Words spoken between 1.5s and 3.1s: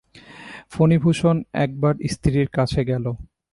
একবার স্ত্রীর কাছে গেল।